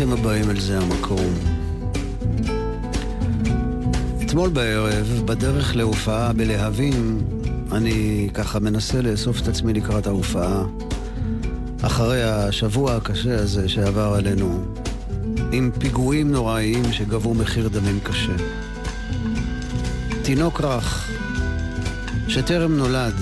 [0.00, 1.34] ברוכים הבאים אל זה המקום.
[4.26, 7.22] אתמול בערב, בדרך להופעה בלהבים,
[7.72, 10.64] אני ככה מנסה לאסוף את עצמי לקראת ההופעה,
[11.82, 14.64] אחרי השבוע הקשה הזה שעבר עלינו,
[15.52, 18.36] עם פיגועים נוראיים שגבו מחיר דמים קשה.
[20.22, 21.10] תינוק רך,
[22.28, 23.14] שטרם נולד,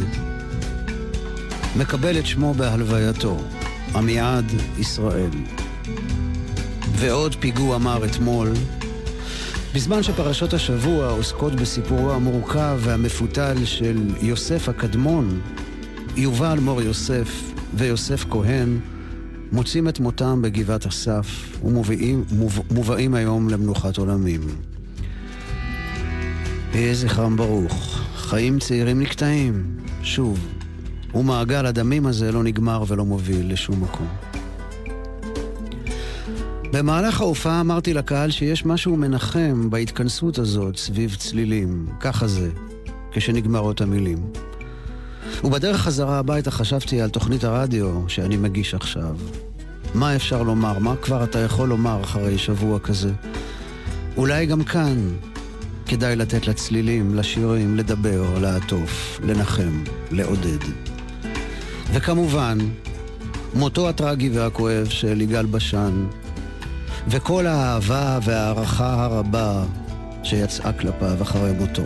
[1.77, 3.36] מקבל את שמו בהלווייתו,
[3.95, 5.58] עמיעד ישראל.
[7.01, 8.53] ועוד פיגוע מר אתמול,
[9.75, 15.41] בזמן שפרשות השבוע עוסקות בסיפורו המורכב והמפותל של יוסף הקדמון,
[16.17, 18.78] יובל מור יוסף ויוסף כהן
[19.53, 22.25] מוצאים את מותם בגבעת אסף ומובאים
[22.70, 24.41] מובאים היום למנוחת עולמים.
[26.75, 30.39] יהי זכרם ברוך, חיים צעירים נקטעים, שוב,
[31.15, 34.28] ומעגל הדמים הזה לא נגמר ולא מוביל לשום מקום.
[36.72, 41.86] במהלך ההופעה אמרתי לקהל שיש משהו מנחם בהתכנסות הזאת סביב צלילים.
[42.00, 42.50] ככה זה,
[43.12, 44.19] כשנגמרות המילים.
[45.44, 49.16] ובדרך חזרה הביתה חשבתי על תוכנית הרדיו שאני מגיש עכשיו.
[49.94, 50.78] מה אפשר לומר?
[50.78, 53.12] מה כבר אתה יכול לומר אחרי שבוע כזה?
[54.16, 55.08] אולי גם כאן
[55.86, 60.58] כדאי לתת לצלילים, לשירים, לדבר, לעטוף, לנחם, לעודד.
[61.92, 62.58] וכמובן,
[63.55, 66.06] מותו הטרגי והכואב של יגאל בשן,
[67.11, 69.64] וכל האהבה וההערכה הרבה
[70.23, 71.82] שיצאה כלפיו אחרי מותו.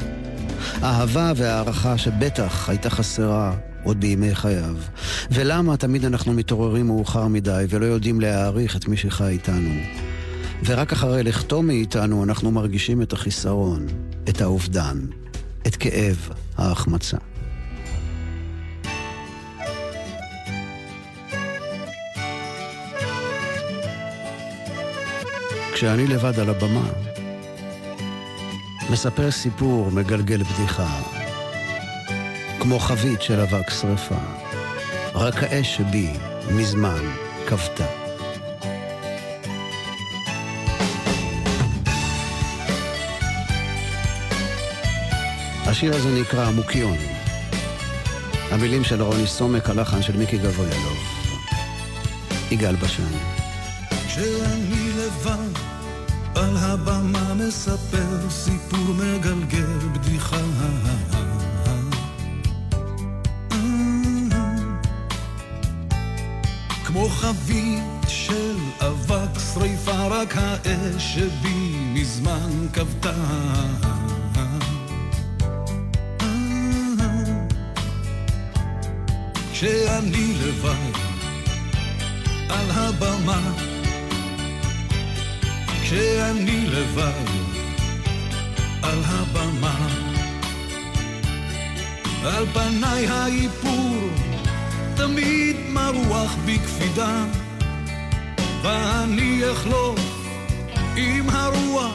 [0.83, 3.55] אהבה והערכה שבטח הייתה חסרה
[3.85, 4.77] עוד בימי חייו.
[5.31, 9.71] ולמה תמיד אנחנו מתעוררים מאוחר מדי ולא יודעים להעריך את מי שחי איתנו?
[10.65, 13.87] ורק אחרי לכתו מאיתנו אנחנו מרגישים את החיסרון,
[14.29, 14.99] את האובדן,
[15.67, 17.17] את כאב ההחמצה.
[25.83, 26.89] כשאני לבד על הבמה,
[28.91, 31.01] מספר סיפור, מגלגל בדיחה,
[32.61, 34.15] כמו חבית של אבק שרפה,
[35.15, 36.09] רק האש שבי
[36.51, 37.01] מזמן
[37.47, 37.87] כבתה.
[45.67, 46.97] השיר הזה נקרא מוקיון.
[48.51, 50.99] המילים של רוני סומק, הלחן של מיקי גבריאלוב.
[52.51, 53.33] יגאל בשן.
[57.53, 60.37] מספר סיפור מגלגל בדיחה.
[66.85, 73.13] כמו חבית של אבק שריפה, רק האש שבי מזמן כבתה.
[79.53, 80.93] כשאני לבד
[82.49, 83.53] על הבמה
[85.83, 87.42] כשאני לבד
[88.83, 89.89] על הבמה.
[92.25, 94.09] על פניי האיפור
[94.97, 97.25] תמיד מרוח בקפידה,
[98.63, 100.01] ואני אחלוף
[100.97, 101.95] עם הרוח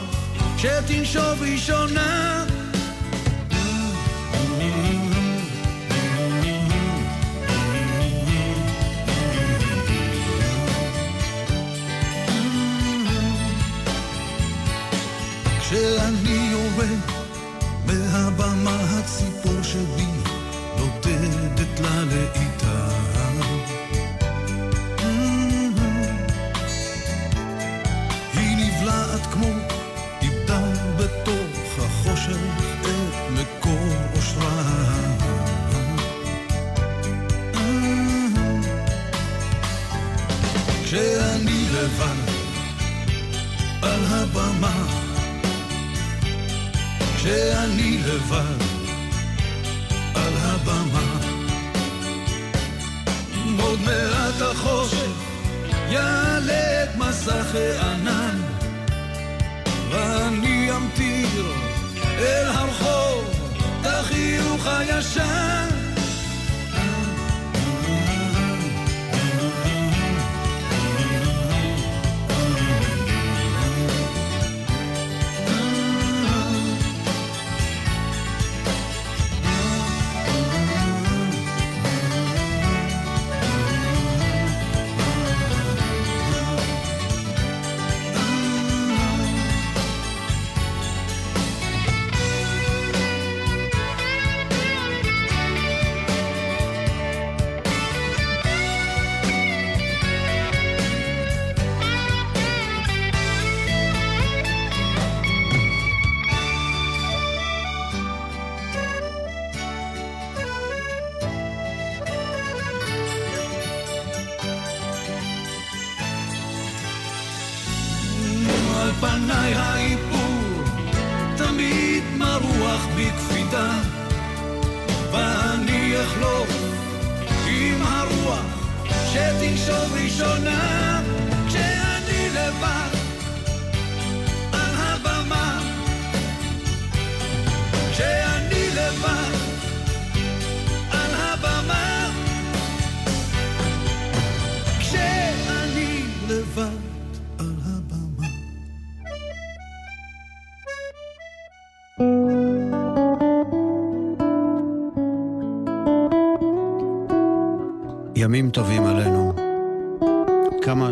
[0.58, 2.44] שתנשוב ראשונה.
[15.60, 16.37] כשאני
[16.78, 16.98] יורד
[17.86, 20.06] מהבמה הציפור שבי
[20.78, 22.57] נודדת לה לאיתה.
[47.28, 48.62] כשאני לבד
[50.14, 51.20] על הבמה.
[53.62, 55.10] עוד מעט החושך
[55.88, 58.40] יעלה את מסך הענן,
[59.90, 61.52] ואני אמטיר
[62.18, 63.24] אל הרחוב
[63.80, 65.77] את החיוך הישן.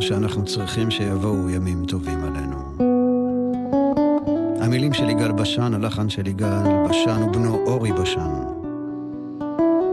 [0.07, 2.57] שאנחנו צריכים שיבואו ימים טובים עלינו.
[4.61, 8.31] המילים של יגאל בשן, הלחן של יגאל בשן ובנו אורי בשן,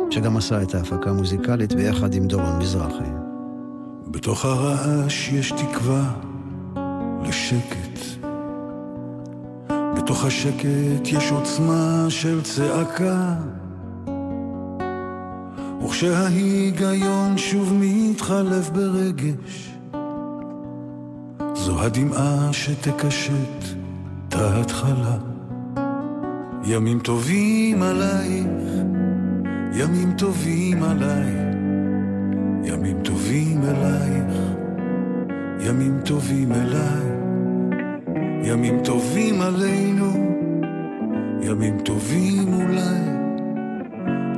[0.09, 3.11] שגם עשה את ההפקה המוזיקלית ביחד עם דורון מזרחי.
[4.07, 6.13] בתוך הרעש יש תקווה
[7.27, 7.99] לשקט.
[9.97, 13.35] בתוך השקט יש עוצמה של צעקה.
[15.85, 19.72] וכשההיגיון שוב מתחלף ברגש,
[21.65, 23.63] זו הדמעה שתקשט
[24.27, 25.17] את ההתחלה.
[26.65, 28.47] ימים טובים עלייך,
[29.73, 31.33] ימים טובים עליי,
[32.63, 34.37] ימים טובים אלייך,
[35.67, 37.31] ימים טובים אליי,
[38.47, 40.13] ימים טובים עלינו,
[41.41, 43.13] ימים טובים אולי.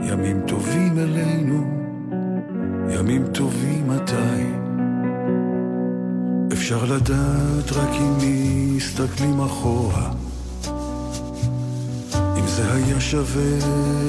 [0.09, 1.63] ימים טובים אלינו,
[2.89, 4.64] ימים טובים מתי.
[6.53, 8.17] אפשר לדעת רק אם
[8.75, 10.11] מסתכלים אחורה,
[12.15, 13.57] אם זה היה שווה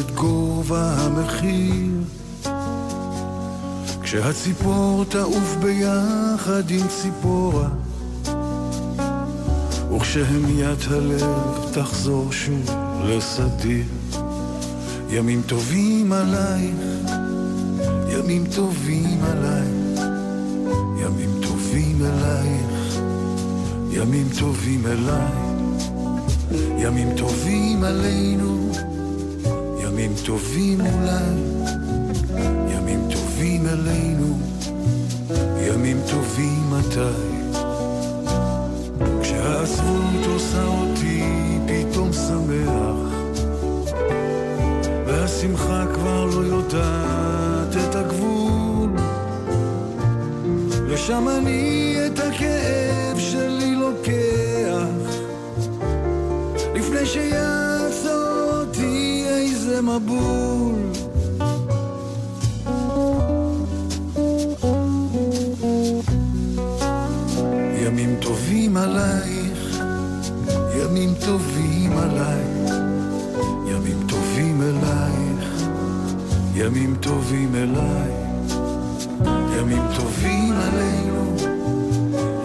[0.00, 1.92] את גובה המחיר.
[4.02, 7.68] כשהציפור תעוף ביחד עם ציפורה,
[9.96, 12.70] וכשהמיית הלב תחזור שוב
[13.04, 13.84] לסדיר.
[15.10, 16.76] ימים טובים עלייך,
[18.08, 19.68] ימים טובים עליי,
[21.02, 21.35] ימים
[21.76, 22.96] טובים אלייך,
[23.90, 25.56] ימים טובים אליי,
[26.78, 28.72] ימים טובים עלינו,
[29.82, 31.62] ימים טובים אולי,
[32.68, 34.38] ימים טובים אלינו,
[35.68, 37.52] ימים טובים מתי.
[39.22, 41.22] כשהעצבות עושה אותי
[41.66, 43.12] פתאום שמח
[45.06, 47.45] והשמחה כבר לא יודעת
[51.06, 55.10] לשם אני את הכאב שלי לוקח,
[56.74, 60.74] לפני שיעצור אותי איזה מבול.
[67.86, 69.78] ימים טובים עלייך,
[70.80, 72.44] ימים טובים עליי,
[73.66, 75.62] ימים טובים אלייך,
[76.54, 78.25] ימים טובים אליי,
[79.24, 81.36] ימים טובים עלינו,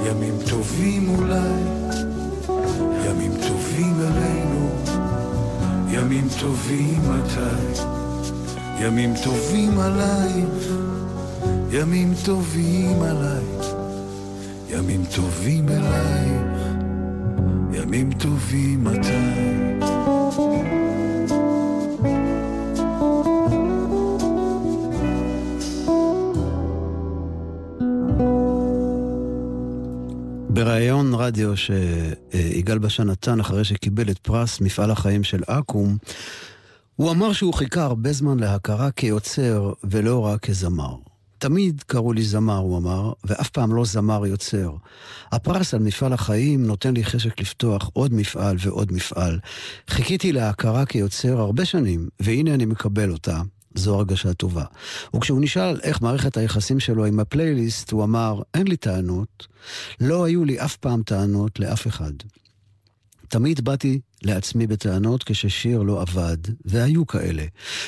[0.07, 1.61] ימים טובים אולי,
[3.05, 4.69] ימים טובים אלינו,
[5.89, 7.81] ימים טובים מתי,
[8.79, 10.67] ימים טובים עלייך,
[11.71, 13.43] ימים טובים עליי,
[14.69, 16.61] ימים טובים אלייך,
[17.73, 19.60] ימים טובים מתי.
[31.21, 35.97] בריאיון רדיו שיגאל בשן נתן אחרי שקיבל את פרס מפעל החיים של אקו"ם,
[36.95, 40.95] הוא אמר שהוא חיכה הרבה זמן להכרה כיוצר ולא רק כזמר.
[41.37, 44.71] תמיד קראו לי זמר, הוא אמר, ואף פעם לא זמר יוצר.
[45.31, 49.39] הפרס על מפעל החיים נותן לי חשק לפתוח עוד מפעל ועוד מפעל.
[49.89, 53.41] חיכיתי להכרה כיוצר הרבה שנים, והנה אני מקבל אותה.
[53.75, 54.65] זו הרגשה טובה.
[55.15, 59.47] וכשהוא נשאל איך מערכת היחסים שלו עם הפלייליסט, הוא אמר, אין לי טענות.
[60.01, 62.13] לא היו לי אף פעם טענות לאף אחד.
[63.27, 67.43] תמיד באתי לעצמי בטענות כששיר לא עבד, והיו כאלה.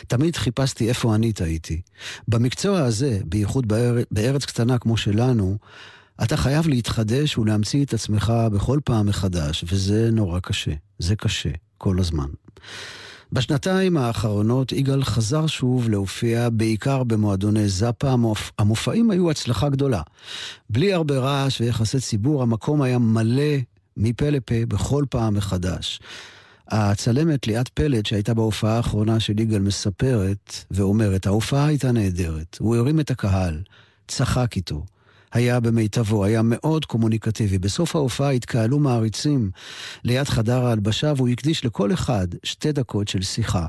[0.07, 1.81] תמיד חיפשתי איפה אני טעיתי.
[2.27, 5.57] במקצוע הזה, בייחוד בארץ, בארץ קטנה כמו שלנו,
[6.23, 10.71] אתה חייב להתחדש ולהמציא את עצמך בכל פעם מחדש, וזה נורא קשה.
[10.99, 12.27] זה קשה, כל הזמן.
[13.33, 18.51] בשנתיים האחרונות יגאל חזר שוב להופיע בעיקר במועדוני זאפה, המופ...
[18.59, 20.01] המופעים היו הצלחה גדולה.
[20.69, 23.53] בלי הרבה רעש ויחסי ציבור, המקום היה מלא
[23.97, 25.99] מפה לפה בכל פעם מחדש.
[26.67, 32.57] הצלמת ליאת פלד, שהייתה בהופעה האחרונה של יגאל, מספרת ואומרת, ההופעה הייתה נהדרת.
[32.59, 33.61] הוא הרים את הקהל,
[34.07, 34.83] צחק איתו.
[35.33, 37.57] היה במיטבו, היה מאוד קומוניקטיבי.
[37.57, 39.51] בסוף ההופעה התקהלו מעריצים
[40.03, 43.65] ליד חדר ההלבשה, והוא הקדיש לכל אחד שתי דקות של שיחה.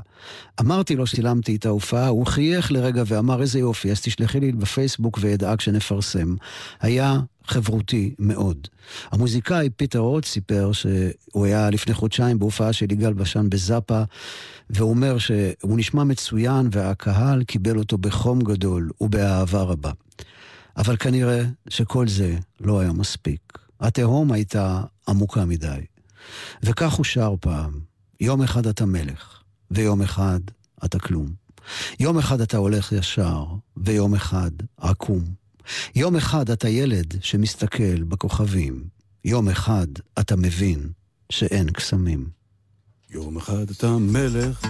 [0.61, 5.19] אמרתי לו שצילמתי את ההופעה, הוא חייך לרגע ואמר, איזה יופי, אז תשלחי לי בפייסבוק
[5.21, 6.35] ואדאג שנפרסם.
[6.81, 8.67] היה חברותי מאוד.
[9.11, 14.03] המוזיקאי פיטר רוט סיפר שהוא היה לפני חודשיים בהופעה של יגאל בשן בזאפה,
[14.69, 19.91] והוא אומר שהוא נשמע מצוין והקהל קיבל אותו בחום גדול ובאהבה רבה.
[20.77, 23.57] אבל כנראה שכל זה לא היה מספיק.
[23.79, 25.81] התהום הייתה עמוקה מדי.
[26.63, 27.79] וכך הוא שר פעם,
[28.19, 29.41] יום אחד אתה מלך,
[29.71, 30.39] ויום אחד
[30.85, 31.27] אתה כלום.
[31.99, 33.45] יום אחד אתה הולך ישר,
[33.77, 35.23] ויום אחד עקום.
[35.95, 38.83] יום אחד אתה ילד שמסתכל בכוכבים.
[39.25, 39.87] יום אחד
[40.19, 40.89] אתה מבין
[41.29, 42.29] שאין קסמים.
[43.09, 44.67] יום אחד אתה מלך,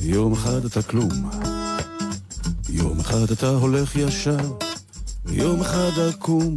[0.00, 1.30] יום אחד אתה כלום.
[2.68, 4.56] יום אחד אתה הולך ישר,
[5.28, 6.56] יום אחד עקום.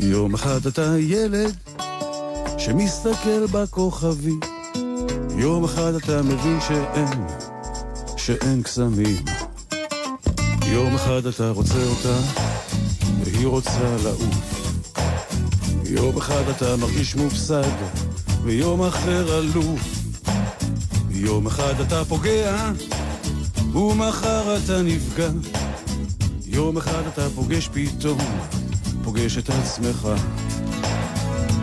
[0.00, 1.56] יום אחד אתה ילד
[2.58, 4.40] שמסתכל בכוכבים.
[5.36, 7.26] יום אחד אתה מבין שאין,
[8.16, 9.24] שאין קסמים.
[10.66, 12.18] יום אחד אתה רוצה אותה,
[13.24, 14.70] והיא רוצה לעוף.
[15.84, 17.70] יום אחד אתה מרגיש מופסד,
[18.44, 19.80] ויום אחר עלוב.
[21.10, 22.70] יום אחד אתה פוגע,
[23.74, 25.63] ומחר אתה נפגע.
[26.54, 28.18] יום אחד אתה פוגש פתאום,
[29.04, 30.08] פוגש את עצמך.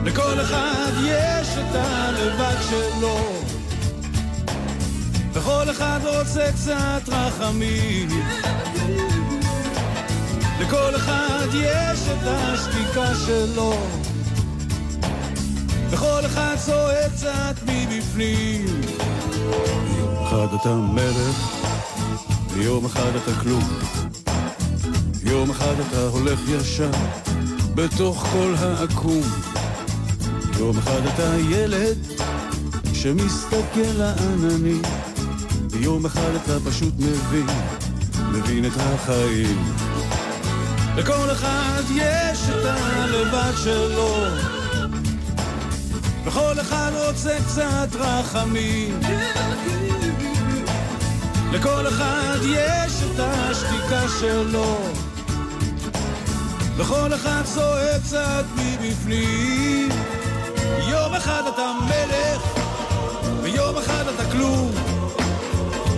[0.03, 3.17] לכל אחד יש את הלבד שלו,
[5.33, 8.09] וכל אחד רוצה קצת רחמים.
[10.59, 13.73] לכל אחד יש את השתיקה שלו,
[15.89, 18.65] וכל אחד צועק קצת מבפנים.
[19.97, 21.65] יום אחד אתה מלך,
[22.49, 24.00] ויום אחד אתה כלום.
[25.31, 26.91] יום אחד אתה הולך ישר,
[27.75, 29.21] בתוך כל העקום.
[30.59, 31.97] יום אחד אתה ילד
[32.93, 34.81] שמסתכל לעננים,
[35.69, 37.45] ויום אחד אתה פשוט מבין,
[38.31, 39.63] מבין את החיים.
[40.97, 44.15] לכל אחד יש את הלבד שלו,
[46.25, 48.99] וכל אחד רוצה קצת רחמים.
[51.51, 54.77] לכל אחד יש את השתיקה שלו,
[56.77, 59.89] וכל אחד צועק קצת מבפנים.
[60.89, 62.41] יום אחד אתה מלך,
[63.43, 64.71] ויום אחד אתה כלום.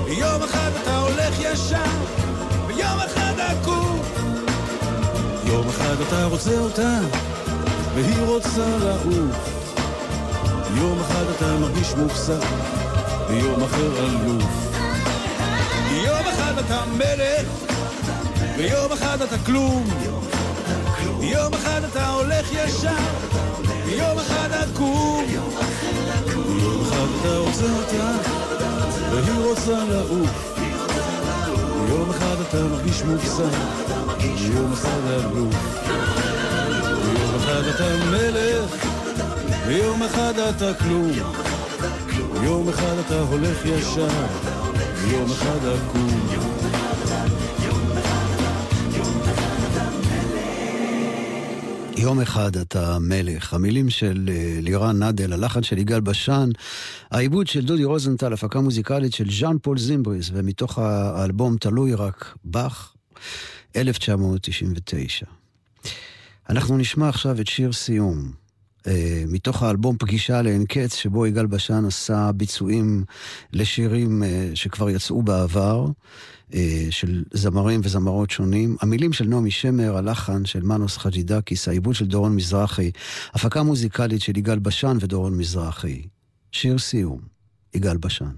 [0.07, 1.91] יום אחד אתה הולך ישר,
[2.67, 3.99] ויום אחד עקום.
[5.45, 6.99] יום אחד אתה רוצה אותה,
[7.95, 9.49] והיא רוצה לעוף.
[10.75, 12.47] יום אחד אתה מרגיש מופסק,
[13.29, 14.43] ויום אחר עלוב.
[15.91, 17.47] יום אחד אתה מלך,
[18.57, 20.12] ויום אחד אתה כלום.
[21.23, 22.89] יום אחד אתה הולך ישר,
[23.85, 25.25] ויום אחד עקום.
[25.29, 28.11] יום אחד אתה רוצה אותה,
[29.11, 30.59] והיא רוצה לעוף.
[31.89, 33.57] יום אחד אתה מרגיש מופסק,
[34.19, 35.53] ויום אחד עלוב.
[37.13, 38.85] יום אחד אתה מלך,
[39.67, 41.11] ויום אחד אתה כלום.
[42.43, 44.07] יום אחד אתה הולך ישר,
[44.95, 46.52] ויום אחד עקום.
[52.03, 53.53] יום אחד אתה מלך.
[53.53, 56.49] המילים של אה, לירן נדל, הלחן של יגאל בשן,
[57.11, 62.93] העיבוד של דודי רוזנטל, הפקה מוזיקלית של ז'אן פול זימבריס, ומתוך האלבום תלוי רק באך,
[63.75, 65.25] 1999.
[66.49, 68.31] אנחנו נשמע עכשיו את שיר סיום,
[69.27, 73.03] מתוך האלבום פגישה לאין קץ, שבו יגאל בשן עשה ביצועים
[73.53, 75.87] לשירים אה, שכבר יצאו בעבר.
[76.53, 78.75] אה, של זמרים וזמרות שונים.
[78.81, 82.91] המילים של נעמי שמר, הלחן של מנוס חג'ידקיס, העיבוד של דורון מזרחי,
[83.33, 86.01] הפקה מוזיקלית של יגאל בשן ודורון מזרחי.
[86.51, 87.19] שיר סיום,
[87.73, 88.33] יגאל בשן.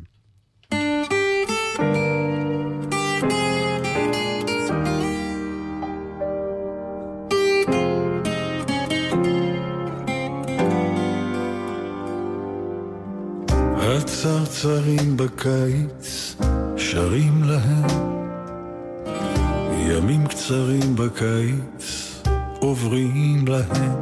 [13.97, 16.35] הצרצרים בקיץ
[16.77, 17.87] שרים להם.
[19.89, 22.21] ימים קצרים בקיץ
[22.59, 23.95] עוברים להם.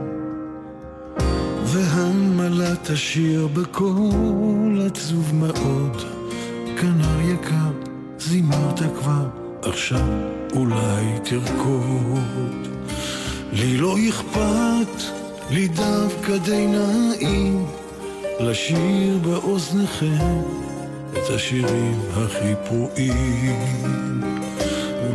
[1.65, 6.01] והנמלה תשיר בקול עצוב מאוד
[6.81, 7.71] כנר יקר,
[8.19, 9.27] זימרת כבר,
[9.61, 10.07] עכשיו
[10.55, 12.67] אולי תרקוד.
[13.51, 15.03] לי לא אכפת,
[15.49, 17.65] לי דווקא די נעים
[18.39, 20.41] לשיר באוזניכם
[21.13, 24.21] את השירים הכי פרועים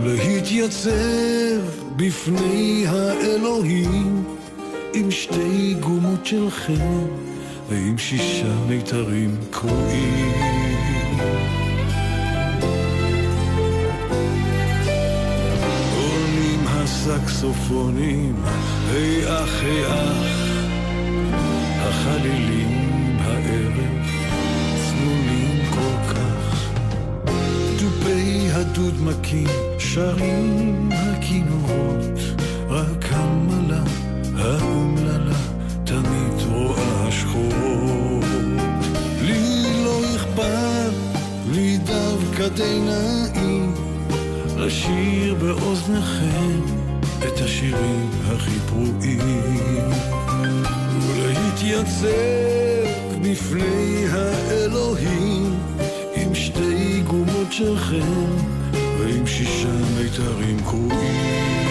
[0.03, 1.61] ולהתייצב
[1.97, 4.25] בפני האלוהים
[4.95, 7.07] עם שתי גומות של חן
[7.69, 10.33] ועם שישה מיתרים קרועים.
[15.97, 18.35] עונים הסקסופונים,
[18.91, 20.39] היי אח, אח,
[21.81, 22.78] החלילים
[28.19, 29.47] דובי הדוד מכים,
[29.79, 32.19] שרים הכינורות,
[32.69, 33.83] רק המלה
[34.37, 35.39] האומללה
[35.85, 38.25] תמיד רואה שחורות.
[39.23, 40.93] לי לא אכפת,
[41.53, 43.75] לי דווקא די נעים,
[44.57, 46.61] לשיר באוזניכם
[47.19, 49.91] את השירים הכי פרועים.
[51.17, 52.09] ולהתייצב
[53.23, 55.38] בפני האלוהים
[57.09, 58.37] שתי גומות של חן
[58.99, 61.68] ועם שישה מיתרים קרועים.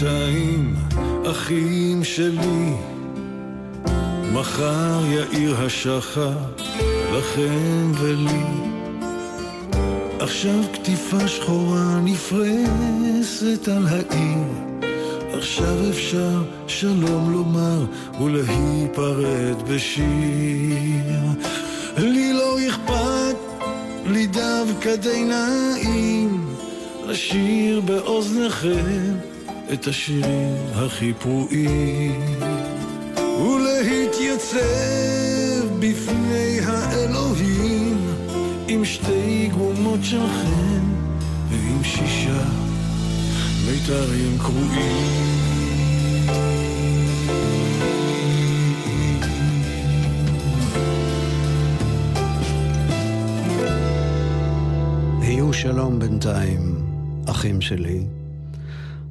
[0.00, 0.74] בינתיים,
[1.30, 2.72] אחים שלי.
[4.32, 6.38] מחר יאיר השחר
[7.12, 8.44] לכם ולי.
[10.20, 14.44] עכשיו כתיפה שחורה נפרסת על העיר.
[15.32, 17.84] עכשיו אפשר שלום לומר
[18.20, 20.04] ולהיפרד בשיר.
[21.96, 23.36] לי לא אכפת,
[24.06, 26.54] לי דווקא די נעים.
[27.06, 29.37] לשיר באוזניכם
[29.72, 32.20] את השירים הכי פרועים
[33.40, 34.58] ולהתייצב
[35.78, 37.96] בפני האלוהים
[38.68, 40.84] עם שתי גומות של חן
[41.48, 42.44] ועם שישה
[43.66, 45.38] מיתרים קרועים
[55.20, 56.78] היו שלום בינתיים.
[57.30, 58.17] אחים שלי.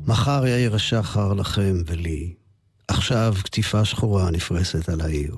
[0.07, 2.33] מחר יאיר השחר לכם ולי.
[2.87, 5.37] עכשיו כתיפה שחורה נפרסת על העיר.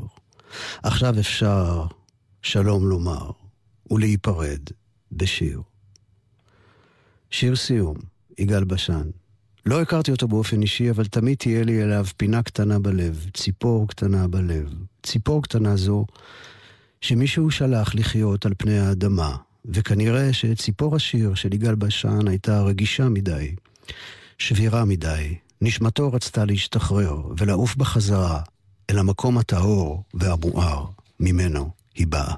[0.84, 1.86] עכשיו אפשר
[2.42, 3.32] שלום לומר
[3.92, 4.60] ולהיפרד
[5.12, 5.62] בשיר.
[7.32, 7.98] שיר סיום,
[8.38, 9.10] יגאל בשן.
[9.66, 14.28] לא הכרתי אותו באופן אישי, אבל תמיד תהיה לי אליו פינה קטנה בלב, ציפור קטנה
[14.28, 14.74] בלב.
[15.04, 16.06] ציפור קטנה זו
[17.02, 23.56] שמישהו שלח לחיות על פני האדמה, וכנראה שציפור השיר של יגאל בשן הייתה רגישה מדי,
[24.40, 25.36] שבירה מדי.
[25.62, 28.42] נשמתו רצתה להשתחרר ולעוף בחזרה
[28.90, 30.86] אל המקום הטהור והמואר
[31.20, 32.36] ממנו היא באה.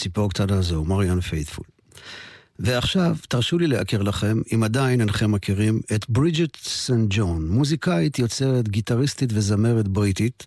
[0.00, 1.64] ציפור קטנה זו, מריאן פייתפול.
[2.58, 8.68] ועכשיו, תרשו לי להכיר לכם, אם עדיין אינכם מכירים, את ברידג'ט סן ג'ון, מוזיקאית, יוצרת,
[8.68, 10.46] גיטריסטית וזמרת בריטית.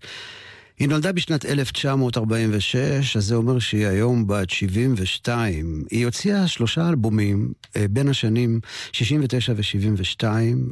[0.80, 5.84] היא נולדה בשנת 1946, אז זה אומר שהיא היום בת 72.
[5.92, 8.60] היא הוציאה שלושה אלבומים אה, בין השנים
[8.92, 10.26] 69 ו-72,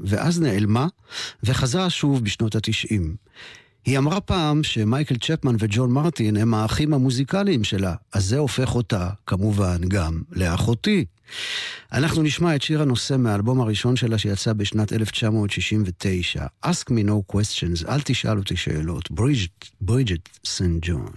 [0.04, 0.88] ואז נעלמה,
[1.44, 3.02] וחזרה שוב בשנות ה-90.
[3.86, 9.10] היא אמרה פעם שמייקל צ'פמן וג'ון מרטין הם האחים המוזיקליים שלה, אז זה הופך אותה,
[9.28, 11.06] כמובן, גם לאחותי.
[11.94, 17.90] אנחנו נשמע את שיר הנושא מהאלבום הראשון שלה שיצא בשנת 1969, Ask me no questions,
[17.90, 19.12] אל תשאל אותי שאלות,
[19.82, 21.12] ברידג'ט סן ג'ון.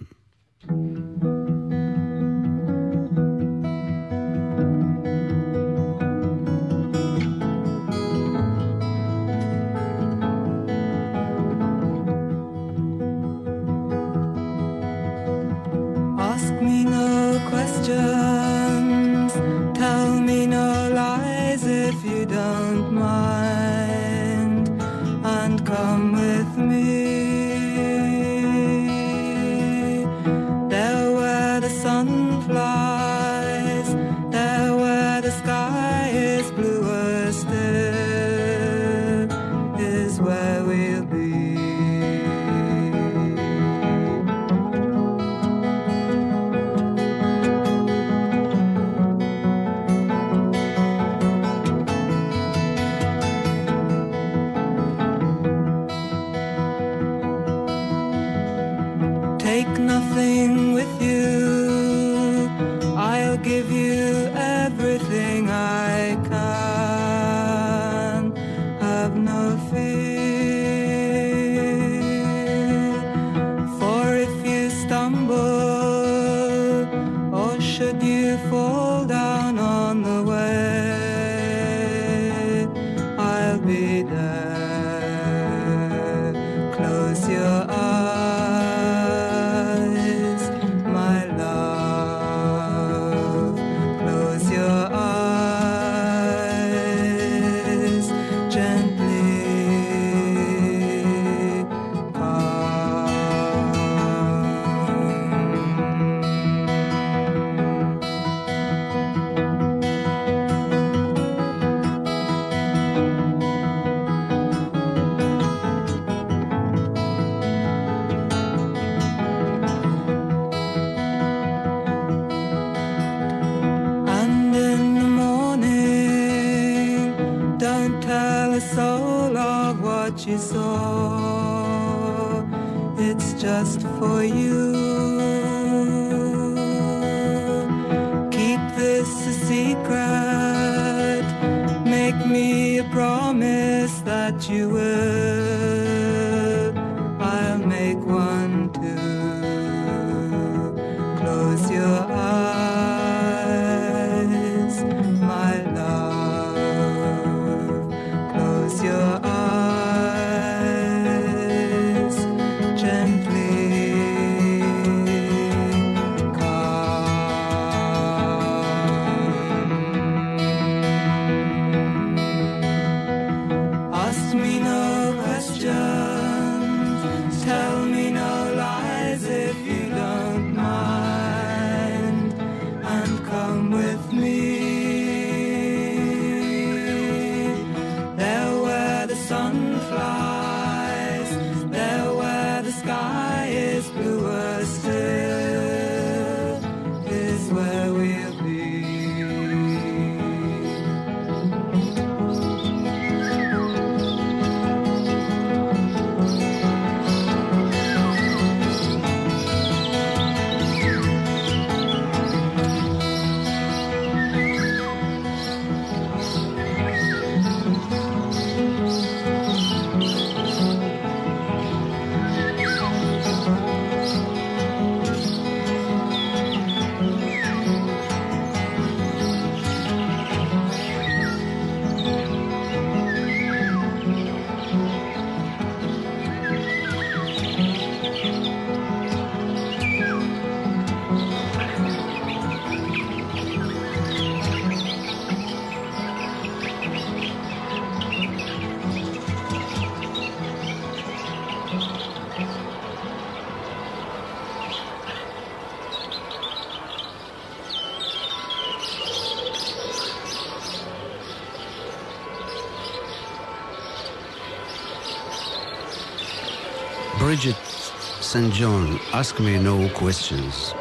[268.35, 270.75] סנט ג'ון, Ask me no questions.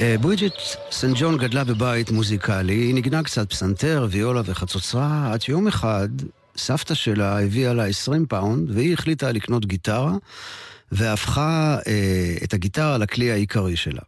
[0.00, 0.52] אה, ברידג'ט
[0.90, 6.08] סנט ג'ון גדלה בבית מוזיקלי, היא ניגנה קצת פסנתר, ויולה וחצוצרה, עד שיום אחד
[6.56, 10.12] סבתא שלה הביאה לה 20 פאונד, והיא החליטה לקנות גיטרה,
[10.92, 14.02] והפכה אה, את הגיטרה לכלי העיקרי שלה.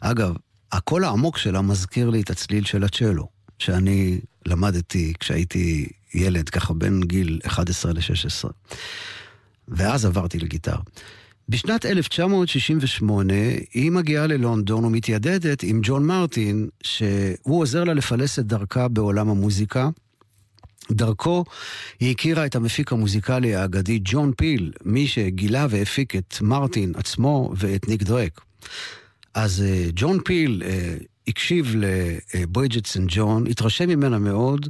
[0.00, 0.34] אגב,
[0.72, 7.00] הקול העמוק שלה מזכיר לי את הצליל של הצ'לו, שאני למדתי כשהייתי ילד, ככה בין
[7.00, 8.50] גיל 11 ל-16.
[9.70, 10.80] ואז עברתי לגיטרה.
[11.48, 13.34] בשנת 1968
[13.74, 19.88] היא מגיעה ללונדון ומתיידדת עם ג'ון מרטין, שהוא עוזר לה לפלס את דרכה בעולם המוזיקה.
[20.90, 21.44] דרכו
[22.00, 27.88] היא הכירה את המפיק המוזיקלי האגדי ג'ון פיל, מי שגילה והפיק את מרטין עצמו ואת
[27.88, 28.40] ניק דרק.
[29.34, 31.74] אז uh, ג'ון פיל uh, הקשיב
[32.34, 34.68] לברידג'ט סן ג'ון, התרשם ממנה מאוד,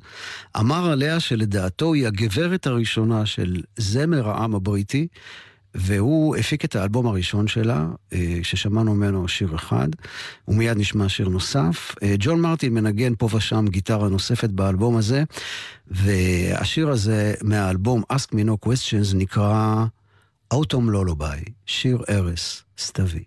[0.59, 5.07] אמר עליה שלדעתו היא הגברת הראשונה של זמר העם הבריטי,
[5.75, 9.89] והוא הפיק את האלבום הראשון שלה, אה, ששמענו ממנו שיר אחד,
[10.49, 11.95] ומיד נשמע שיר נוסף.
[12.03, 15.25] אה, ג'ון מרטין מנגן פה ושם גיטרה נוספת באלבום הזה,
[15.87, 19.85] והשיר הזה מהאלבום Ask Me No Questions נקרא
[20.55, 23.25] Autumn Lullaby, שיר ארס, סתווי.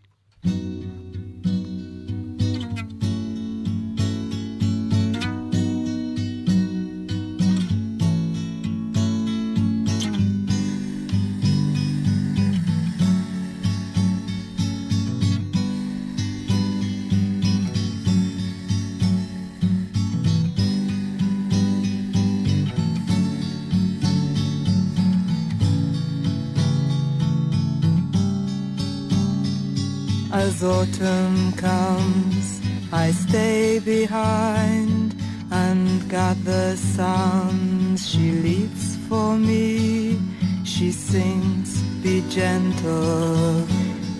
[30.46, 32.60] As autumn comes,
[32.92, 35.16] I stay behind
[35.50, 40.20] and gather sounds she leaves for me.
[40.66, 43.66] She sings, Be gentle,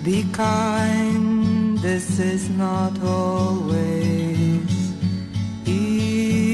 [0.02, 1.78] be kind.
[1.80, 4.72] This is not always
[5.66, 6.54] easy.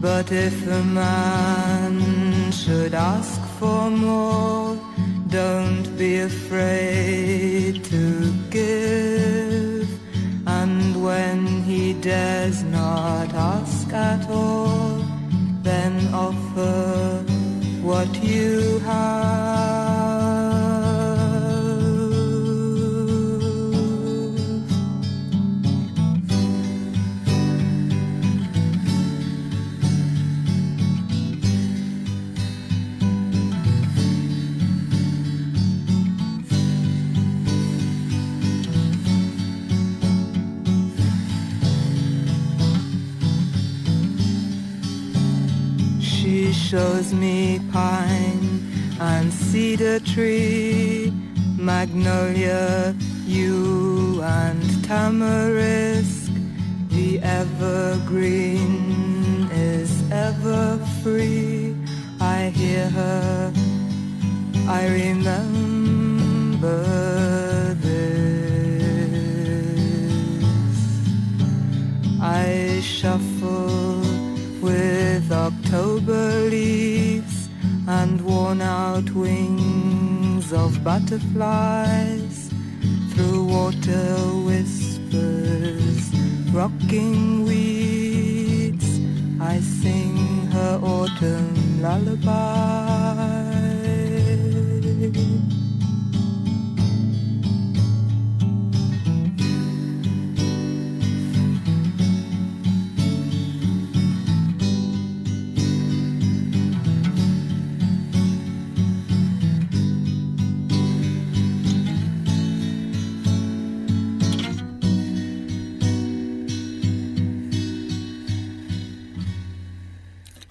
[0.00, 4.76] But if a man should ask for more.
[5.40, 8.04] Don't be afraid to
[8.56, 9.88] give.
[10.46, 14.90] And when he dares not ask at all,
[15.68, 15.94] then
[16.26, 17.24] offer
[17.88, 18.73] what you
[46.74, 48.60] shows me pine
[48.98, 51.12] and cedar tree,
[51.56, 56.32] magnolia, yew and tamarisk.
[56.88, 58.72] The evergreen
[59.52, 61.76] is ever free.
[62.20, 63.52] I hear her,
[64.66, 66.24] I remember
[75.74, 77.48] October leaves
[77.88, 82.48] and worn out wings of butterflies
[83.10, 84.14] through water
[84.46, 86.14] whispers,
[86.52, 89.00] rocking weeds.
[89.40, 93.53] I sing her autumn lullaby.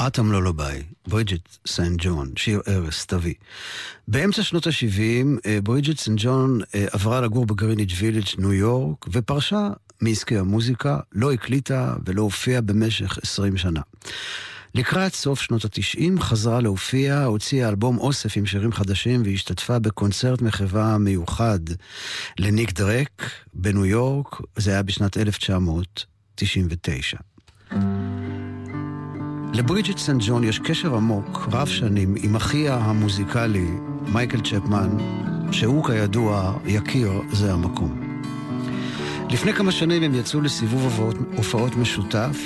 [0.08, 3.34] Autumn Lullaby, ברידג'ט סן ג'ון, שיר ערש סתווי.
[4.08, 5.26] באמצע שנות ה-70,
[5.64, 6.60] ברידג'ט סן ג'ון
[6.92, 9.70] עברה לגור בגריניג' וילג' ניו יורק, ופרשה
[10.02, 13.82] מעסקי המוזיקה, לא הקליטה ולא הופיעה במשך 20 שנה.
[14.76, 20.98] לקראת סוף שנות ה-90 חזרה להופיע, הוציאה אלבום אוסף עם שירים חדשים והשתתפה בקונצרט מחווה
[20.98, 21.60] מיוחד
[22.40, 27.18] לניק דרק בניו יורק, זה היה בשנת 1999.
[29.54, 33.68] לברידג'ט סנט ג'ון יש קשר עמוק, רב שנים, עם אחיה המוזיקלי,
[34.14, 34.90] מייקל צ'פמן,
[35.52, 38.20] שהוא כידוע יקיר זה המקום.
[39.30, 42.38] לפני כמה שנים הם יצאו לסיבוב הופעות משותף,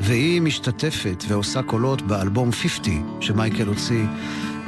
[0.00, 4.04] והיא משתתפת ועושה קולות באלבום 50 שמייקל הוציא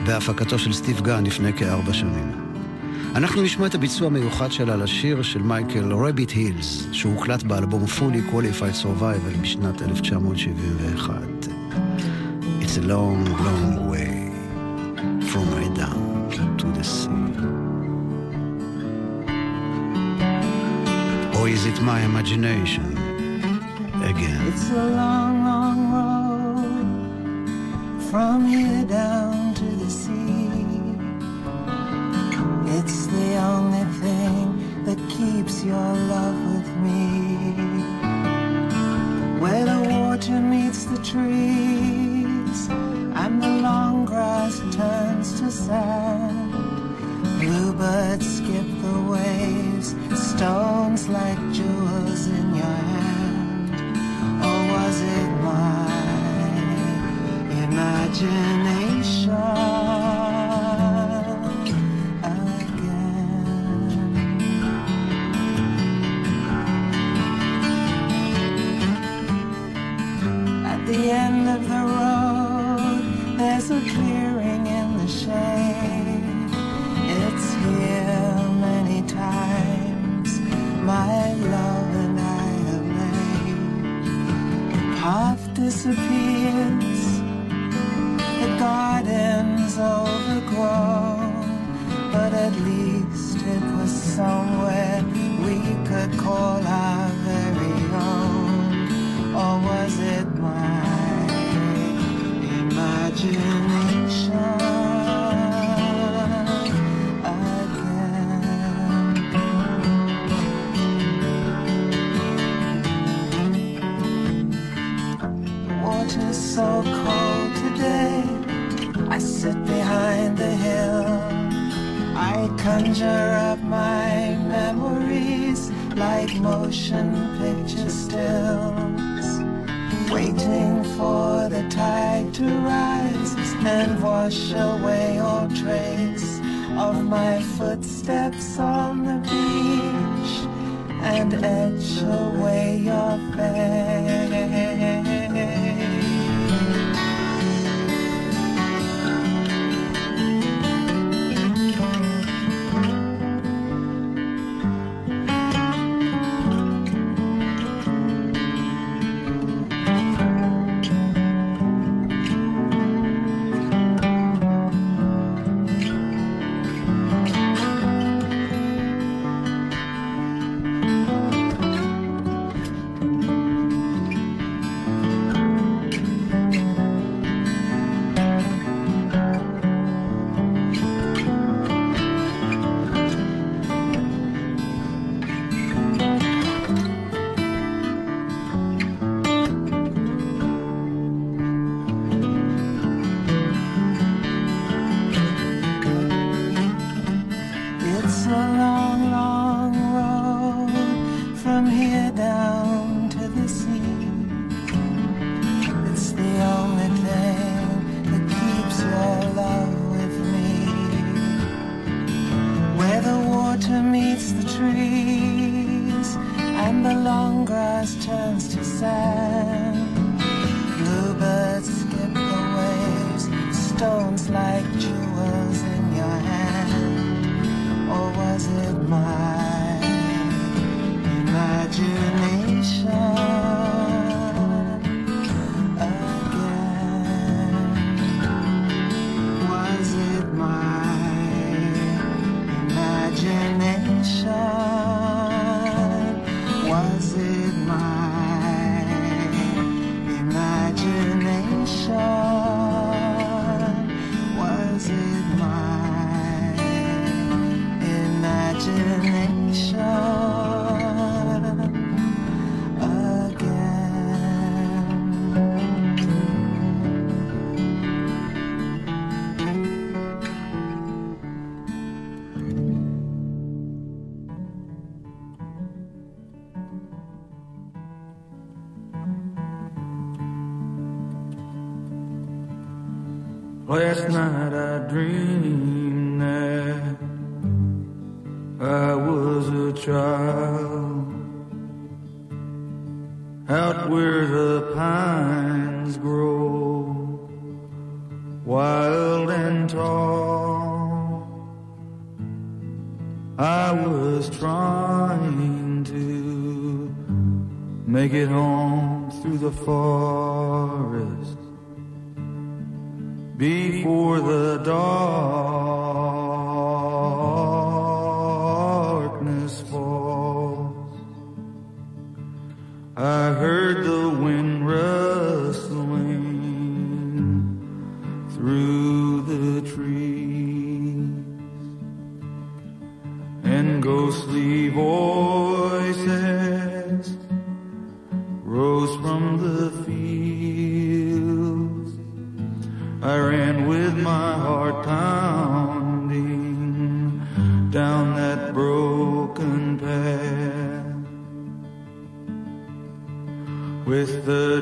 [0.07, 2.33] בהפקתו של סטיב גן לפני כארבע שנים.
[3.15, 8.85] אנחנו נשמע את הביצוע המיוחד שלה לשיר של מייקל, רביט הילס, שהוקלט באלבום Fully Qualified
[8.85, 11.64] Survival בשנת 1971.
[12.65, 14.33] It's a long, long way
[15.29, 17.11] from my down to the sea.
[21.39, 22.97] Or is it my imagination
[24.03, 24.41] again?
[24.49, 27.49] It's a long, long road
[28.11, 30.51] from here down to the sea.
[32.79, 34.45] It's the only thing
[34.87, 36.99] that keeps your love with me.
[39.39, 41.54] Where the water meets the trees
[45.55, 46.53] sand.
[47.41, 49.95] Bluebirds skip the waves,
[50.31, 53.71] stones like jewels in your hand.
[54.49, 55.85] Or was it my
[57.65, 58.54] imagination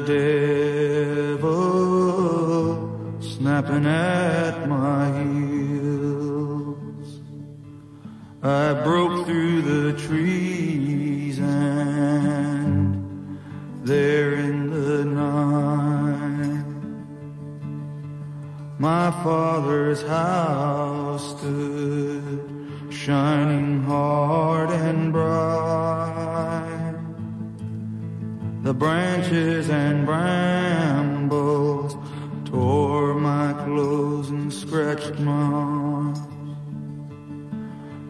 [0.06, 1.52] devil
[3.20, 7.20] snapping at my heels.
[8.42, 13.02] I broke through the trees and
[13.84, 16.64] there in the night,
[18.78, 22.52] my father's house stood
[22.90, 26.11] shining hard and bright.
[28.62, 31.96] The branches and brambles
[32.44, 36.20] tore my clothes and scratched my arms.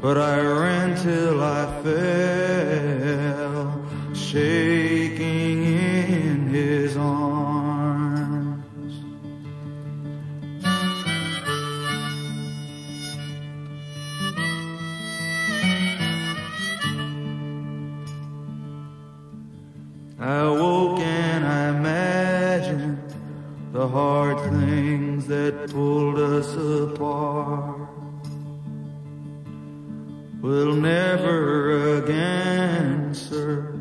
[0.02, 3.80] But I ran till I fell,
[4.14, 4.81] shaking
[26.94, 27.88] apart
[30.40, 33.78] will never again, sir,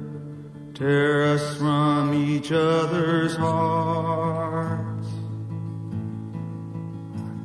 [0.74, 5.07] tear us from each other's hearts.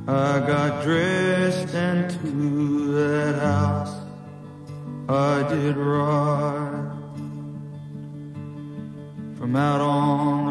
[0.06, 3.96] I got dressed and to that house
[5.08, 6.92] I did ride.
[9.36, 10.45] From out on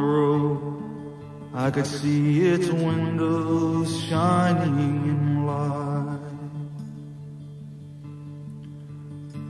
[1.66, 6.20] I could see its windows shining in light.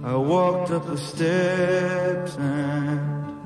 [0.01, 3.37] I walked up the steps and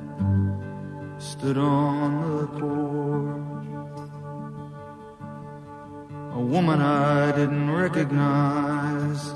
[1.20, 3.70] stood on the porch.
[6.36, 9.34] A woman I didn't recognize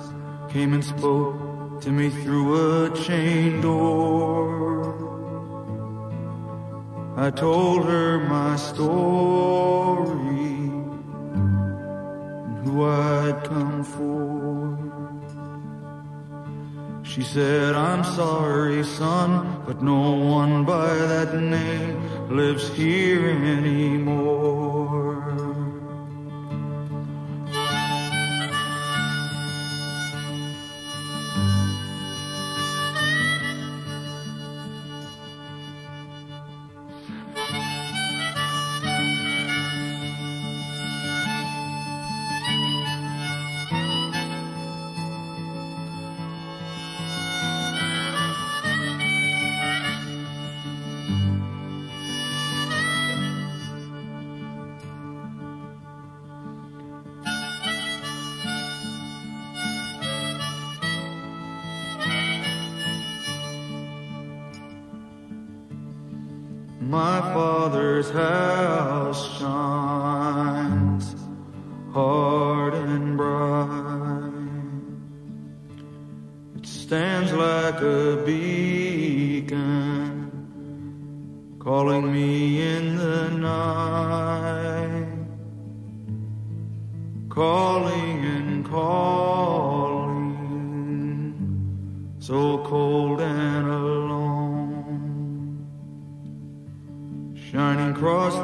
[0.51, 5.02] came and spoke to me through a chain door.
[7.15, 10.07] I told her my story
[11.35, 14.33] and who I'd come for.
[17.03, 22.01] She said, I'm sorry, son, but no one by that name
[22.35, 24.42] lives here anymore.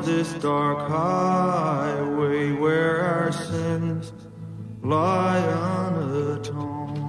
[0.10, 4.06] This dark highway where our sins
[4.94, 5.44] lie
[5.80, 7.00] unatoned.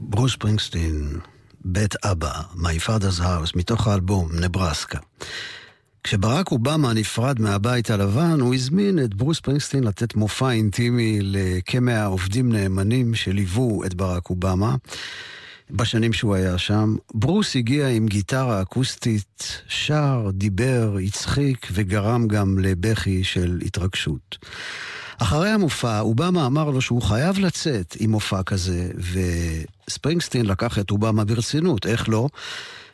[0.00, 1.18] ברוס פרינגסטין,
[1.64, 4.98] בית אבא, My Father's House, מתוך האלבום נברסקה.
[6.04, 12.52] כשברק אובמה נפרד מהבית הלבן, הוא הזמין את ברוס פרינגסטין לתת מופע אינטימי לכמאה עובדים
[12.52, 14.76] נאמנים שליוו את ברק אובמה.
[15.72, 16.96] בשנים שהוא היה שם.
[17.14, 24.38] ברוס הגיע עם גיטרה אקוסטית, שר, דיבר, הצחיק וגרם גם לבכי של התרגשות.
[25.18, 28.90] אחרי המופע, אובמה אמר לו שהוא חייב לצאת עם מופע כזה,
[29.88, 32.28] וספרינגסטין לקח את אובמה ברצינות, איך לא?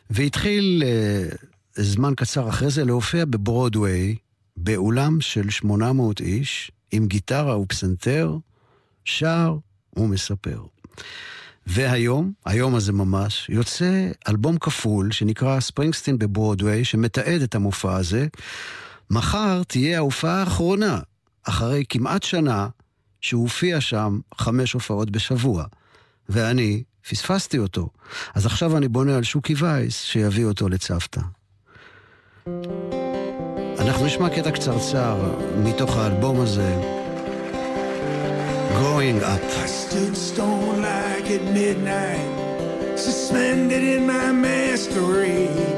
[0.09, 1.35] והתחיל אה,
[1.75, 4.15] זמן קצר אחרי זה להופיע בברודוויי,
[4.57, 8.37] באולם של 800 איש, עם גיטרה ופסנתר,
[9.05, 9.57] שר
[9.95, 10.61] ומספר.
[11.67, 18.27] והיום, היום הזה ממש, יוצא אלבום כפול שנקרא ספרינגסטין בברודוויי, שמתעד את המופע הזה.
[19.09, 20.99] מחר תהיה ההופעה האחרונה,
[21.43, 22.67] אחרי כמעט שנה,
[23.21, 25.65] שהוא הופיע שם חמש הופעות בשבוע.
[26.29, 27.89] ואני פספסתי אותו.
[28.35, 31.21] אז עכשיו אני בונה על שוקי וייס שיביא אותו לצוותא.
[33.79, 36.99] אנחנו נשמע קטע קצרצר מתוך האלבום הזה.
[38.69, 39.41] Growing up.
[39.41, 45.75] I stood stone like at midnight, suspended in my masquerade.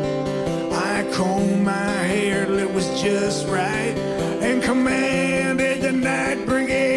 [0.71, 3.95] I combed my hair till it was just right
[4.47, 6.90] and commanded the night brigade.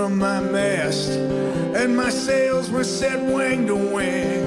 [0.00, 4.42] From my mast, and my sails were set wing to wing.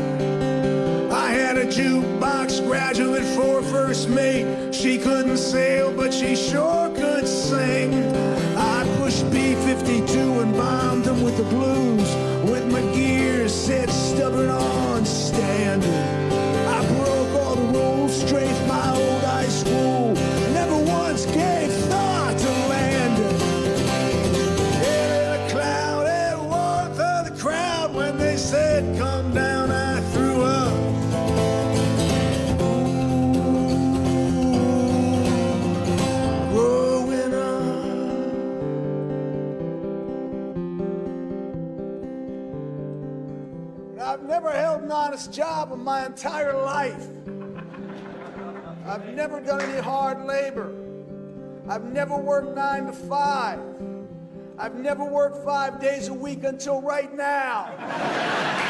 [1.11, 4.73] I had a jukebox graduate for first mate.
[4.73, 7.93] She couldn't sail, but she sure could sing.
[8.57, 12.09] I pushed B-52 and bombed them with the blues,
[12.49, 16.12] with my gears set stubborn on standard.
[46.23, 47.09] Entire life.
[48.85, 50.73] I've never done any hard labor.
[51.67, 53.59] I've never worked nine to five.
[54.57, 58.62] I've never worked five days a week until right now.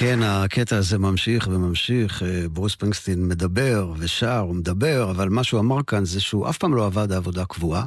[0.00, 2.22] כן, הקטע הזה ממשיך וממשיך.
[2.22, 6.74] אה, ברוס פרינגסטין מדבר ושר ומדבר, אבל מה שהוא אמר כאן זה שהוא אף פעם
[6.74, 7.84] לא עבד עבודה קבועה,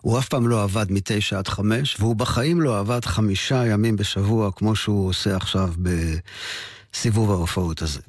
[0.00, 4.50] הוא אף פעם לא עבד מתשע עד חמש, והוא בחיים לא עבד חמישה ימים בשבוע,
[4.52, 5.72] כמו שהוא עושה עכשיו
[6.92, 8.00] בסיבוב ההופעות הזה.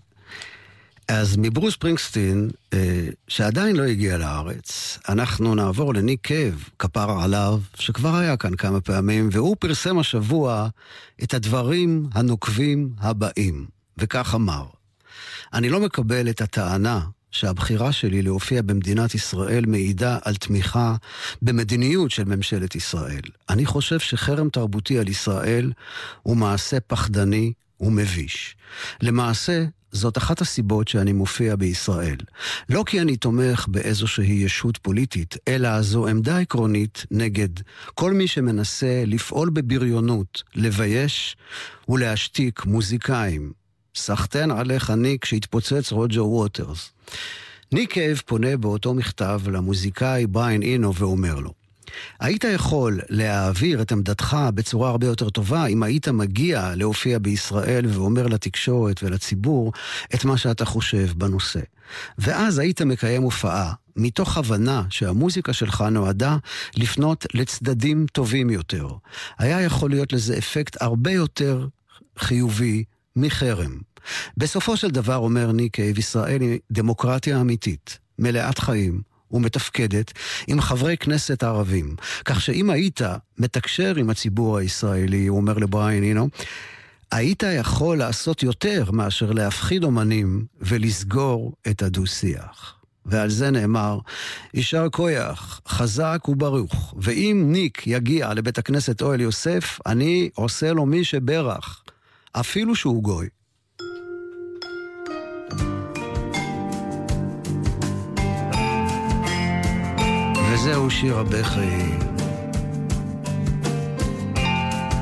[1.08, 8.16] אז מברוס פרינגסטין, אה, שעדיין לא הגיע לארץ, אנחנו נעבור לניק קייב, כפרה עליו, שכבר
[8.16, 10.68] היה כאן כמה פעמים, והוא פרסם השבוע
[11.24, 13.66] את הדברים הנוקבים הבאים,
[13.98, 14.66] וכך אמר:
[15.54, 17.02] אני לא מקבל את הטענה
[17.32, 20.96] שהבחירה שלי להופיע במדינת ישראל מעידה על תמיכה
[21.42, 23.22] במדיניות של ממשלת ישראל.
[23.50, 25.72] אני חושב שחרם תרבותי על ישראל
[26.24, 28.56] הוא מעשה פחדני ומביש.
[29.02, 29.66] למעשה,
[29.96, 32.18] זאת אחת הסיבות שאני מופיע בישראל.
[32.70, 37.50] לא כי אני תומך באיזושהי ישות פוליטית, אלא זו עמדה עקרונית נגד
[37.94, 41.38] כל מי שמנסה לפעול בבריונות, לבייש
[41.90, 43.52] ולהשתיק מוזיקאים.
[43.96, 46.92] סחטיין עליך ניק שיתפוצץ רוג'ר ווטרס.
[47.72, 51.54] ניק קייב פונה באותו מכתב למוזיקאי בריין אינו ואומר לו,
[52.20, 58.28] היית יכול להעביר את עמדתך בצורה הרבה יותר טובה אם היית מגיע להופיע בישראל ואומר
[58.28, 59.74] לתקשורת ולציבור
[60.16, 61.60] את מה שאתה חושב בנושא.
[62.18, 66.38] ואז היית מקיים הופעה מתוך הבנה שהמוזיקה שלך נועדה
[66.78, 68.88] לפנות לצדדים טובים יותר.
[69.40, 71.68] היה יכול להיות לזה אפקט הרבה יותר
[72.20, 72.84] חיובי
[73.16, 73.78] מחרם.
[74.38, 80.14] בסופו של דבר, אומר ניקייב, ישראל היא דמוקרטיה אמיתית, מלאת חיים, ומתפקדת
[80.48, 81.96] עם חברי כנסת ערבים.
[82.26, 83.02] כך שאם היית
[83.38, 86.30] מתקשר עם הציבור הישראלי, הוא אומר לבריין אינו,
[87.12, 92.76] היית יכול לעשות יותר מאשר להפחיד אומנים ולסגור את הדו-שיח.
[93.06, 94.00] ועל זה נאמר,
[94.54, 101.04] יישר כוח, חזק וברוך, ואם ניק יגיע לבית הכנסת אוהל יוסף, אני עושה לו מי
[101.04, 101.84] שברך,
[102.32, 103.28] אפילו שהוא גוי.
[110.66, 111.96] זהו שיר הבכי.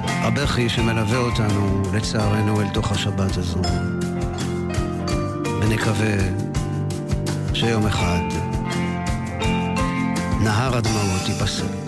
[0.06, 3.62] הבכי שמלווה אותנו, לצערנו, אל תוך השבת הזו.
[5.62, 6.16] ונקווה
[7.54, 8.22] שיום אחד
[10.44, 11.84] נהר הדמעות ייפסק.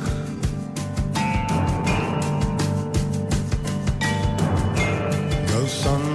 [5.84, 6.15] Some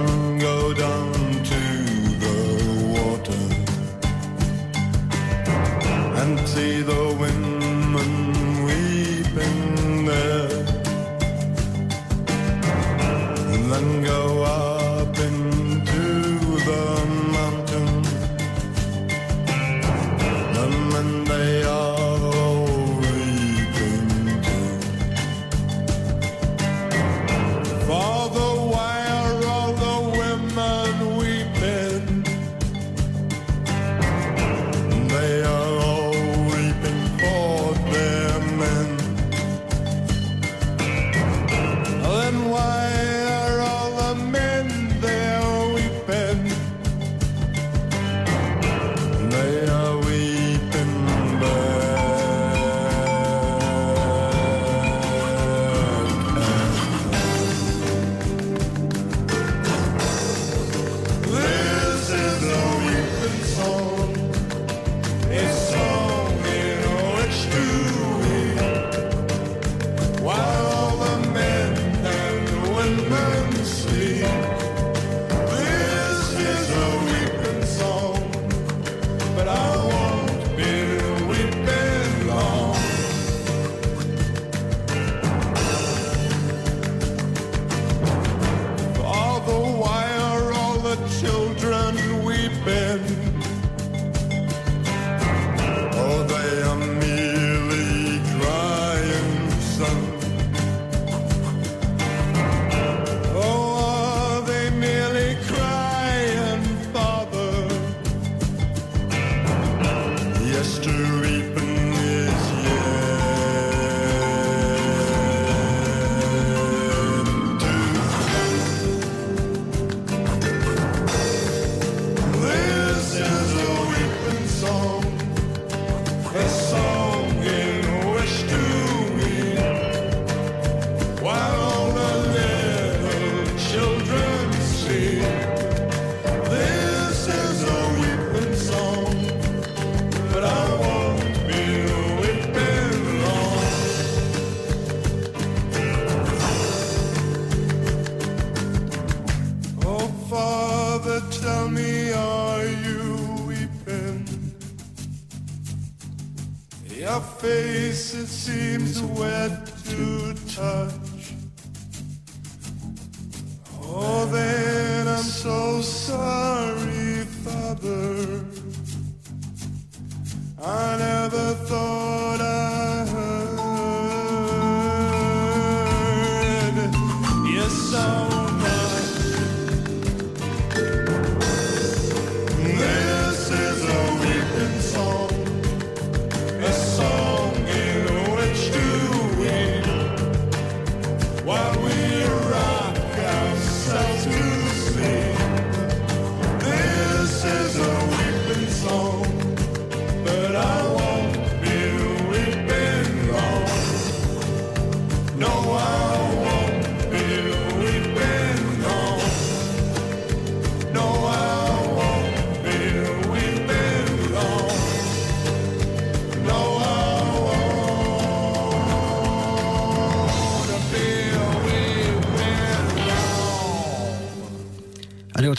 [159.01, 159.40] swear.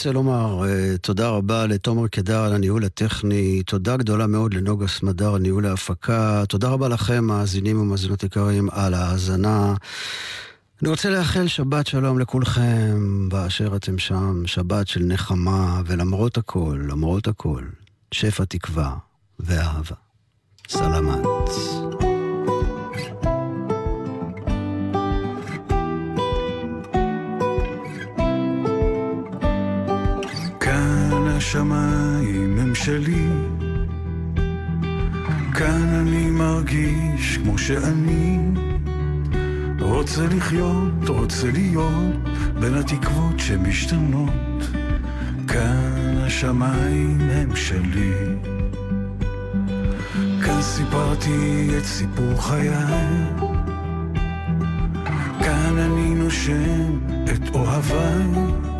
[0.02, 5.34] רוצה לומר אה, תודה רבה לתומר קדר על הניהול הטכני, תודה גדולה מאוד לנוגה סמדר
[5.34, 9.74] על ניהול ההפקה, תודה רבה לכם, מאזינים ומאזינות יקרים, על ההאזנה.
[10.82, 17.28] אני רוצה לאחל שבת שלום לכולכם באשר אתם שם, שבת של נחמה, ולמרות הכל, למרות
[17.28, 17.62] הכל,
[18.14, 18.96] שפע תקווה
[19.40, 19.96] ואהבה.
[20.68, 21.81] סלמת.
[31.52, 33.28] השמיים הם שלי.
[35.54, 38.38] כאן אני מרגיש כמו שאני
[39.80, 42.28] רוצה לחיות, רוצה להיות
[42.60, 44.60] בין התקוות שמשתנות.
[45.48, 48.14] כאן השמיים הם שלי.
[50.44, 52.70] כאן סיפרתי את סיפור חיי.
[55.44, 58.71] כאן אני נושם את אוהביי.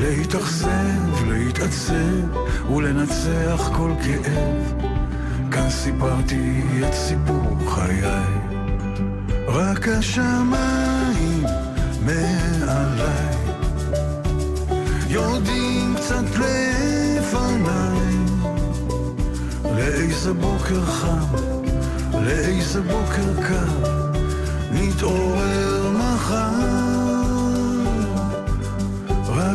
[0.00, 4.82] להתאכזב, להתעצב ולנצח כל כאב.
[5.50, 8.24] כאן סיפרתי את סיפור חיי,
[9.46, 11.44] רק השמיים
[12.06, 13.36] מעליי.
[15.08, 18.16] יורדים קצת לפניי.
[19.64, 21.36] לאיזה בוקר חם,
[22.12, 24.00] לאיזה בוקר קר.
[24.72, 26.89] נתעורר מחר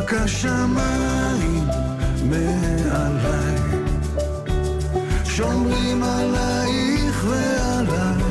[0.05, 1.67] רק השמיים
[2.29, 3.55] מעליי.
[5.25, 8.23] שומרים עלייך ועליי.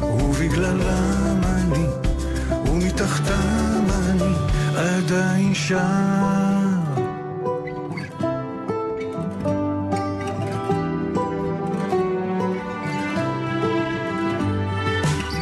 [0.00, 1.86] ובגללם אני
[2.70, 4.34] ומתחתם אני
[4.76, 5.78] עדיין שם.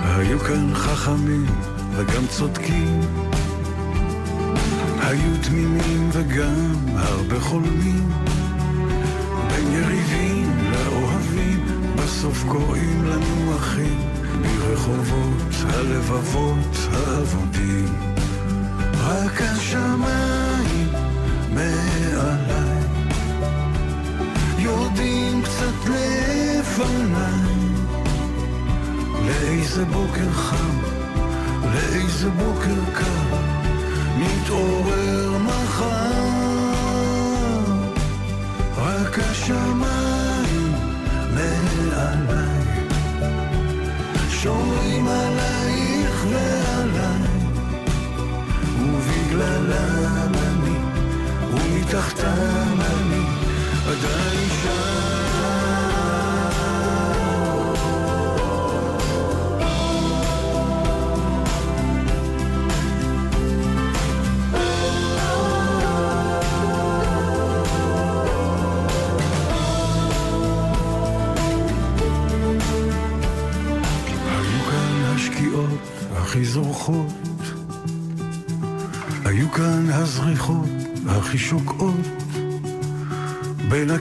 [0.03, 1.47] היו כאן חכמים
[1.97, 3.26] וגם צודקים
[5.17, 8.09] היו תמימים וגם הרבה חולמים.
[9.49, 14.01] בין יריבים לאוהבים בסוף קוראים לנו אחים
[14.41, 17.89] מרחובות הלבבות האבודים.
[18.99, 20.89] רק השמיים
[21.55, 22.83] מעליי
[24.59, 27.57] יורדים קצת לפניי.
[29.27, 30.79] לאיזה בוקר חם,
[31.75, 33.46] לאיזה בוקר קר,
[34.19, 36.17] נתעורר מחר.
[38.77, 40.73] רק השמיים
[41.35, 42.65] מעליי,
[44.31, 46.66] שומרים עלייך ועליי,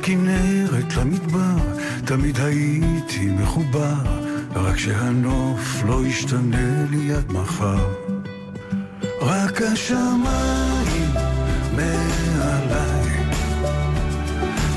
[0.08, 1.56] בין הכנרת למדבר
[2.06, 3.94] תמיד הייתי מחובר,
[4.56, 7.94] רק שהנוף לא ישתנה לי עד מחר.
[9.22, 11.12] רק השמיים
[11.76, 13.24] מעליי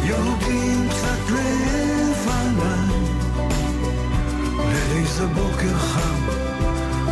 [0.05, 2.89] יורדים קצת לפניי
[4.59, 6.27] לאיזה בוקר חם,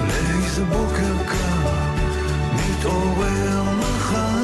[0.09, 1.71] לאיזה בוקר קר,
[2.55, 4.36] נתעורר מחר.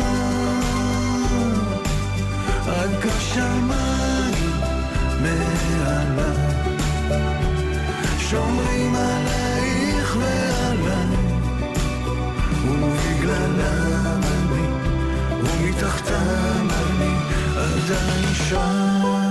[2.72, 4.60] רק השמיים
[5.22, 6.76] מעליי,
[8.18, 11.16] שומרים עלייך ועליי,
[12.66, 14.66] ובגללם אני,
[15.42, 17.14] ומתחתם אני
[17.56, 19.21] עדיין שם.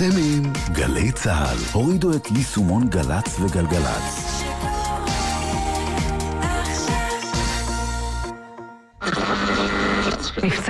[0.00, 1.58] אתם עם גלי צה"ל.
[1.72, 4.29] הורידו את יישומון גל"צ וגלגלצ.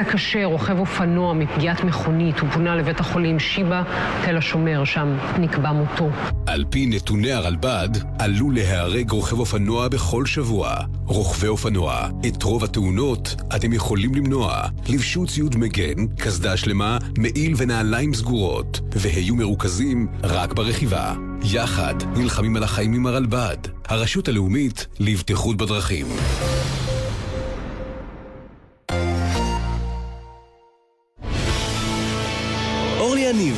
[0.05, 3.83] קשה, רוכב אופנוע מפגיעת מכונית, הוא פונה לבית החולים שיבא,
[4.25, 6.11] תל השומר, שם נקבע מותו.
[6.47, 7.89] על פי נתוני הרלב"ד,
[8.19, 10.75] עלול להיהרג רוכב אופנוע בכל שבוע.
[11.07, 14.63] רוכבי אופנוע, את רוב התאונות אתם יכולים למנוע.
[14.89, 21.15] לבשו ציוד מגן, קסדה שלמה, מעיל ונעליים סגורות, והיו מרוכזים רק ברכיבה.
[21.43, 23.57] יחד נלחמים על החיים עם הרלב"ד,
[23.89, 26.07] הרשות הלאומית לבטיחות בדרכים.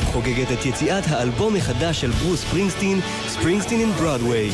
[0.05, 4.51] חוגגת את יציאת האלבום החדש של ברוס ספרינגסטין, ספרינגסטין אין ברודוויי.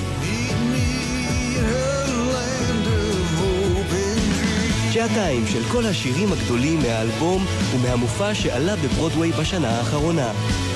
[4.92, 10.32] שעתיים של כל השירים הגדולים מהאלבום ומהמופע שעלה בברודוויי בשנה האחרונה.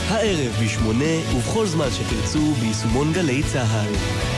[0.09, 4.32] הערב בשמונה ובכל זמן שתרצו ביישומון גלי צה"ל.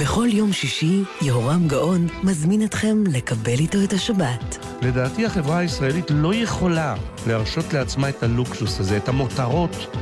[0.00, 4.66] בכל יום שישי, יהורם גאון מזמין אתכם לקבל איתו את השבת.
[4.82, 6.94] לדעתי החברה הישראלית לא יכולה
[7.26, 9.96] להרשות לעצמה את הלוקסוס הזה, את המותרות,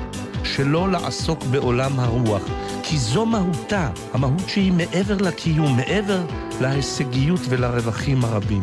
[0.44, 2.42] שלא לעסוק בעולם הרוח.
[2.82, 6.20] כי זו מהותה, המהות שהיא מעבר לקיום, מעבר
[6.60, 8.62] להישגיות ולרווחים הרבים.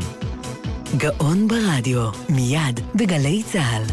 [0.97, 3.83] גאון ברדיו, מיד בגלי צה"ל.